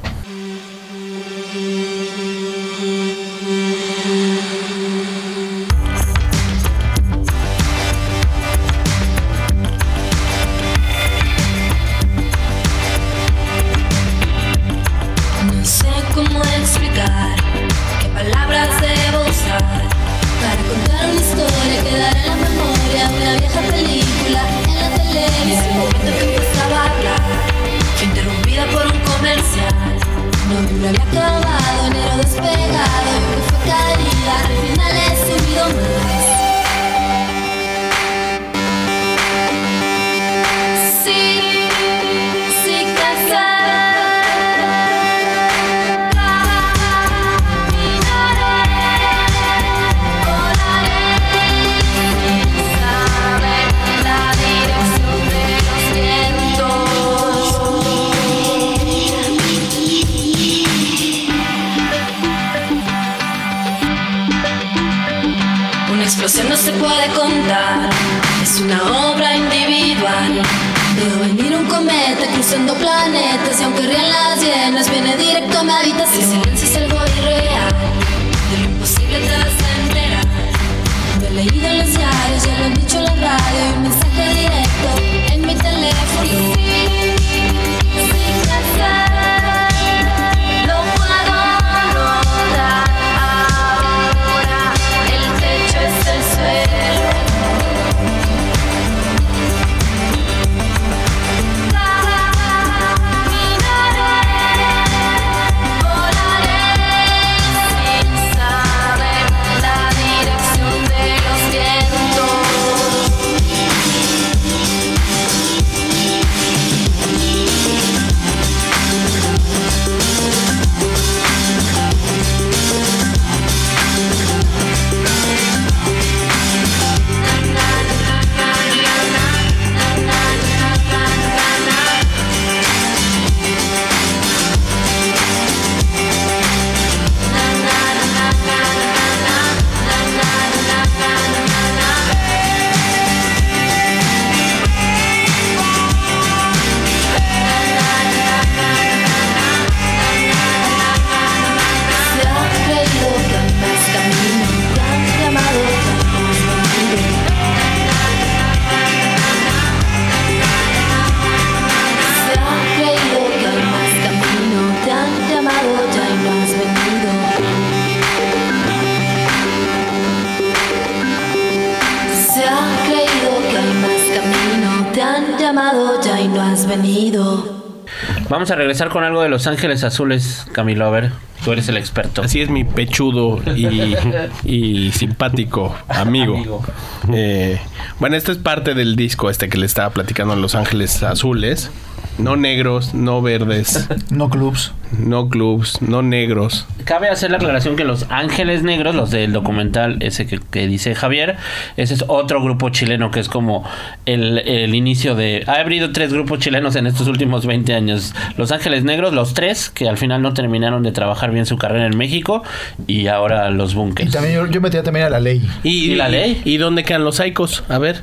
[178.53, 180.87] A regresar con algo de Los Ángeles Azules, Camilo.
[180.87, 181.11] A ver,
[181.45, 182.23] tú eres el experto.
[182.23, 183.97] Así es mi pechudo y,
[184.45, 186.37] y simpático amigo.
[186.37, 186.65] Amigo.
[187.13, 187.61] Eh,
[187.99, 191.71] bueno, esto es parte del disco este que le estaba platicando en Los Ángeles Azules.
[192.19, 194.73] No negros, no verdes, No clubs.
[194.99, 196.67] no clubs, no negros.
[196.85, 200.95] Cabe hacer la aclaración que Los Ángeles Negros, los del documental ese que, que dice
[200.95, 201.37] Javier,
[201.77, 203.65] ese es otro grupo chileno que es como
[204.05, 205.45] el, el inicio de...
[205.47, 208.15] Ha habido tres grupos chilenos en estos últimos 20 años.
[208.37, 211.87] Los Ángeles Negros, los tres, que al final no terminaron de trabajar bien su carrera
[211.87, 212.43] en México,
[212.87, 214.11] y ahora los Y Bunkers.
[214.13, 215.41] también yo, yo metía también a la ley.
[215.63, 216.43] ¿Y la ley?
[216.45, 217.65] ¿Y dónde quedan los Saicos?
[217.69, 218.03] A ver.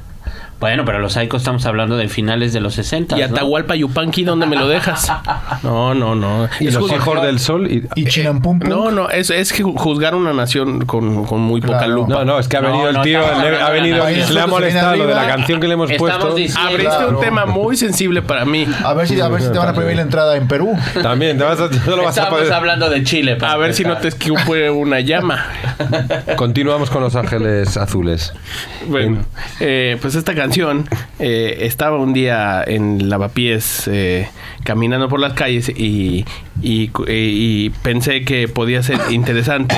[0.59, 3.15] Bueno, pero los Psychos estamos hablando de finales de los 60.
[3.17, 3.25] ¿Y ¿no?
[3.27, 5.09] Atahualpa Yupanqui dónde me lo dejas?
[5.63, 6.49] No, no, no.
[6.59, 7.71] Y Es los juzgar- hijos del sol.
[7.71, 11.77] Y, Y Chinampum No, no, es, es que juzgar una nación con, con muy poca
[11.79, 11.93] Claro.
[11.95, 12.13] lupa.
[12.13, 14.05] no, no, es que ha No, venido no, el tío, estamos le- ha de venido,
[14.33, 16.35] le ha molestado lo de la canción que le hemos Estamos puesto.
[16.35, 17.09] diciendo- Abriste Claro.
[17.17, 18.67] un tema muy sensible para mí.
[18.83, 20.77] A ver si, a ver si te van a prohibir la entrada en Perú.
[21.01, 22.51] También, te vas a, no lo vas a Estamos poder.
[22.53, 23.37] hablando de Chile.
[23.37, 25.45] para A ver si no te escupe una llama.
[26.35, 28.33] Continuamos con Los Ángeles Azules.
[28.87, 29.19] Bueno,
[29.61, 30.48] eh, pues esta canción
[31.19, 34.27] eh, estaba un día en Lavapiés eh,
[34.63, 36.25] caminando por las calles y,
[36.61, 39.75] y, y pensé que podía ser interesante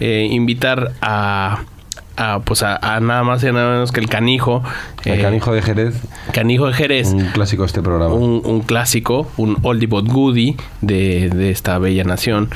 [0.00, 1.62] eh, invitar a,
[2.16, 4.62] a, pues a, a nada más y nada menos que el canijo.
[5.04, 5.94] El eh, canijo de Jerez,
[6.32, 7.08] Canijo de Jerez.
[7.12, 8.14] un clásico de este programa.
[8.14, 12.48] un, un clásico, un oldie but goodie de, de esta bella nación.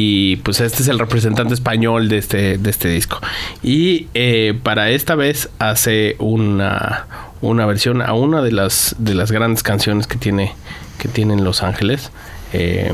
[0.00, 3.18] Y pues este es el representante español de este, de este disco.
[3.64, 7.06] Y eh, para esta vez hace una,
[7.40, 10.52] una versión a una de las, de las grandes canciones que tiene
[10.98, 12.12] que tienen Los Ángeles.
[12.52, 12.92] Eh,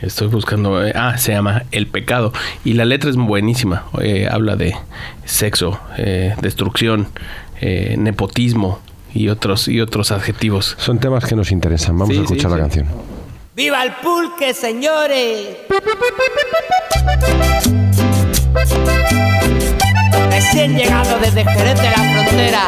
[0.00, 0.84] Estoy buscando.
[0.86, 2.32] eh, ah, se llama El Pecado.
[2.64, 3.84] Y la letra es buenísima.
[4.00, 4.74] eh, habla de
[5.26, 7.08] sexo, eh, destrucción,
[7.60, 8.80] nepotismo
[9.14, 10.74] y otros, y otros adjetivos.
[10.78, 11.96] Son temas que nos interesan.
[11.98, 12.60] Vamos Sí, a escuchar sí, la sí.
[12.80, 13.11] canción.
[13.62, 15.56] ¡Viva el pulque, señores!
[20.30, 22.66] Recién llegado desde Jerez de la Frontera,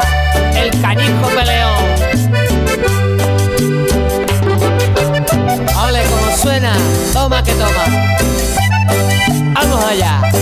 [0.55, 1.83] el canijo peleón.
[5.85, 6.73] Ole, como suena,
[7.11, 7.85] toma que toma.
[9.53, 10.34] Vamos allá.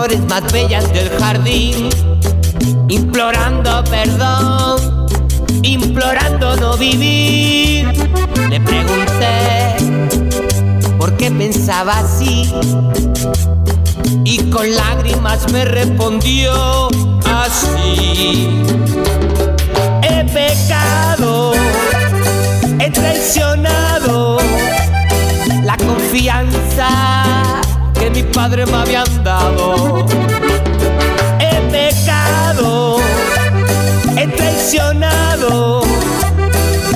[0.00, 1.90] Flores más bellas del jardín,
[2.88, 5.06] implorando perdón,
[5.62, 7.86] implorando no vivir.
[8.48, 9.76] Le pregunté
[10.96, 12.50] por qué pensaba así
[14.24, 16.88] y con lágrimas me respondió
[17.26, 18.48] así.
[20.02, 21.52] He pecado,
[28.42, 30.06] padres me habían dado.
[31.40, 32.96] He pecado,
[34.16, 35.82] he traicionado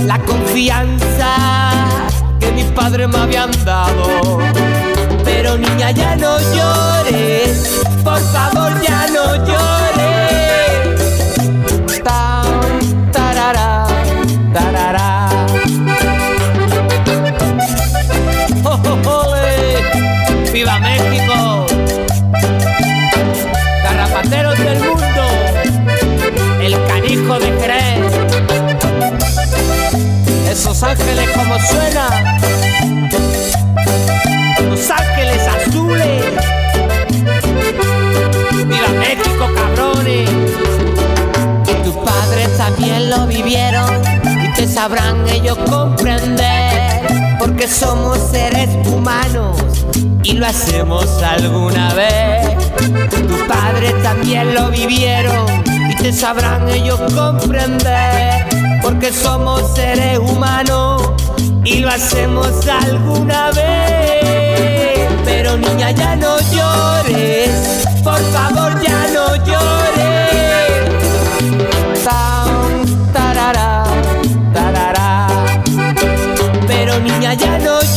[0.06, 1.28] la confianza
[2.40, 4.38] que mis padres me habían dado.
[5.22, 7.82] Pero niña, ya no llores,
[31.66, 32.38] suena,
[34.68, 36.24] los ángeles azules.
[38.66, 40.30] ¡Viva México, cabrones!
[41.84, 43.90] Tus padres también lo vivieron
[44.44, 47.02] y te sabrán ellos comprender,
[47.38, 49.56] porque somos seres humanos
[50.22, 52.48] y lo hacemos alguna vez.
[53.10, 55.46] Tus padres también lo vivieron
[55.90, 58.46] y te sabrán ellos comprender,
[58.82, 61.14] porque somos seres humanos
[61.64, 65.08] y lo hacemos alguna vez.
[65.24, 67.50] Pero niña, ya no llores,
[68.02, 70.80] por favor, ya no llores.
[72.04, 73.84] Tan, tarara,
[74.52, 75.26] tarara.
[76.66, 77.93] Pero niña, ya no llores,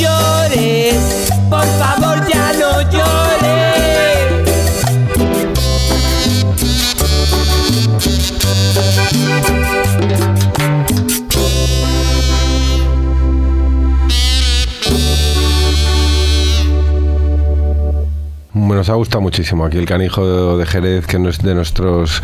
[18.78, 22.22] Nos ha gustado muchísimo aquí el canijo de Jerez, que no es de nuestros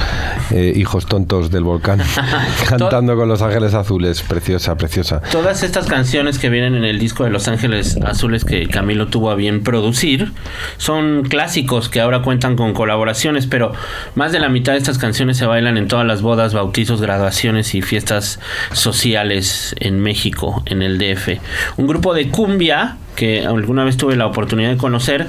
[0.51, 1.99] eh, hijos tontos del volcán,
[2.69, 4.21] cantando con los ángeles azules.
[4.21, 5.19] Preciosa, preciosa.
[5.31, 9.31] Todas estas canciones que vienen en el disco de Los Ángeles Azules que Camilo tuvo
[9.31, 10.31] a bien producir
[10.77, 13.73] son clásicos que ahora cuentan con colaboraciones, pero
[14.13, 17.73] más de la mitad de estas canciones se bailan en todas las bodas, bautizos, graduaciones
[17.73, 18.39] y fiestas
[18.73, 21.39] sociales en México, en el DF.
[21.77, 25.27] Un grupo de cumbia que alguna vez tuve la oportunidad de conocer,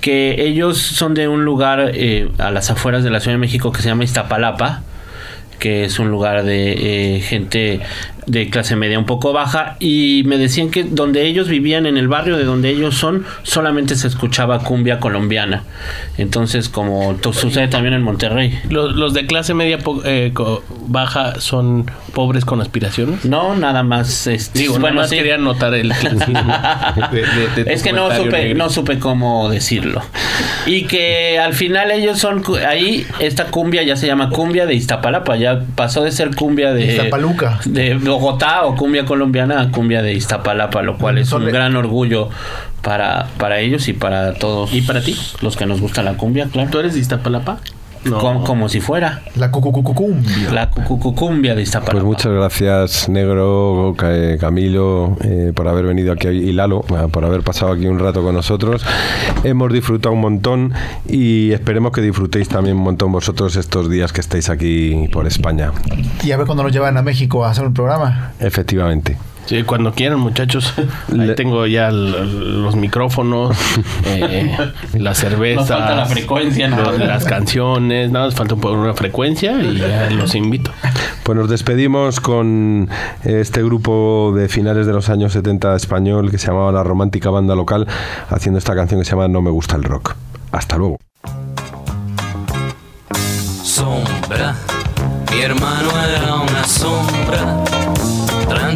[0.00, 3.72] que ellos son de un lugar eh, a las afueras de la Ciudad de México
[3.72, 4.82] que se llama Iztapalapa,
[5.58, 7.80] que es un lugar de eh, gente
[8.26, 12.08] de clase media un poco baja y me decían que donde ellos vivían en el
[12.08, 15.62] barrio de donde ellos son solamente se escuchaba cumbia colombiana
[16.18, 20.64] entonces como to- sucede también en Monterrey Los, los de clase media po- eh, co-
[20.88, 23.24] baja son pobres con aspiraciones.
[23.24, 25.16] no nada más este, Digo, bueno, nada más sí.
[25.16, 25.88] quería notar el
[27.12, 30.02] de- de- es que no supe, no supe cómo decirlo.
[30.66, 34.74] Y que al final ellos son, cu- ahí esta cumbia ya se llama cumbia de
[34.74, 37.60] Iztapalapa, ya pasó de ser cumbia de Iztapaluca.
[37.64, 42.30] de Bogotá o cumbia colombiana a cumbia de Iztapalapa, lo cual es un gran orgullo
[42.80, 44.72] para, para ellos y para todos.
[44.72, 45.14] ¿Y para ti?
[45.42, 46.70] Los que nos gusta la cumbia, claro.
[46.70, 47.58] ¿Tú eres de Iztapalapa?
[48.06, 48.18] No.
[48.18, 50.52] Como, como si fuera La cucucucucumbia.
[50.52, 51.92] la cucucucumbia de Iztapalapa.
[51.92, 57.24] Pues muchas gracias, Negro, eh, Camilo, eh, por haber venido aquí y Lalo, eh, por
[57.24, 58.84] haber pasado aquí un rato con nosotros.
[59.44, 60.72] Hemos disfrutado un montón
[61.08, 65.72] y esperemos que disfrutéis también un montón vosotros estos días que estáis aquí por España.
[66.24, 68.32] Y a ver cuando nos llevan a México a hacer un programa.
[68.40, 69.16] Efectivamente.
[69.46, 70.74] Sí, cuando quieran, muchachos.
[71.10, 73.56] Ahí Le- tengo ya los micrófonos,
[74.04, 74.56] eh,
[74.94, 75.68] las cervezas.
[75.70, 76.92] Nos falta la frecuencia, ¿no?
[76.92, 78.10] las canciones.
[78.10, 80.72] Nada, más falta un poco una frecuencia y ya los invito.
[81.22, 82.88] Pues nos despedimos con
[83.24, 87.54] este grupo de finales de los años 70 español que se llamaba La Romántica Banda
[87.54, 87.86] Local,
[88.28, 90.14] haciendo esta canción que se llama No me gusta el rock.
[90.52, 90.98] Hasta luego.
[93.62, 94.54] sombra.
[95.32, 97.62] Mi hermano era una sombra,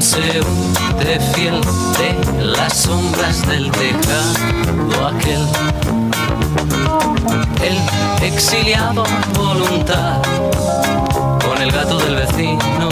[0.01, 5.47] transeúnte fiel de las sombras del tejado aquel.
[7.63, 10.23] El exiliado a voluntad,
[11.45, 12.89] con el gato del vecino,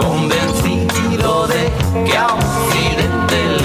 [0.00, 1.70] convencido de
[2.06, 3.61] que a Occidente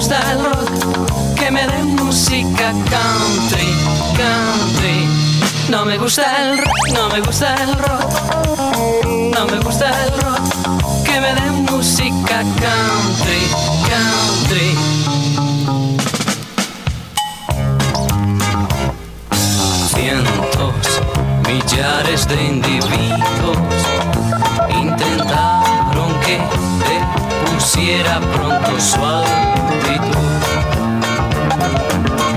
[0.00, 3.68] gusta el rock, que me den música country,
[4.16, 5.06] country.
[5.68, 9.04] No me gusta el rock, no me gusta el rock,
[9.36, 13.42] no me gusta el rock, que me den música country,
[13.90, 14.70] country.
[19.92, 21.02] cientos,
[21.46, 23.58] millares de individuos
[24.70, 26.38] intentaron que
[27.60, 30.40] pusiera pronto su actitud,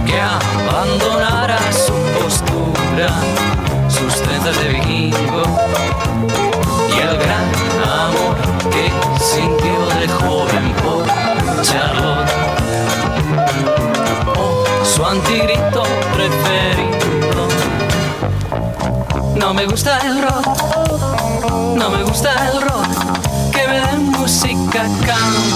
[0.05, 3.09] que abandonara su postura,
[3.87, 5.43] sus trenzas de vikingo
[6.89, 7.45] y el gran
[8.01, 8.35] amor
[8.69, 8.91] que
[9.23, 11.05] sintió de joven por
[11.61, 12.29] Charlotte
[14.83, 17.47] su antigrito preferido.
[19.35, 20.45] No me gusta el rock,
[21.77, 23.12] no me gusta el rock,
[24.25, 25.52] que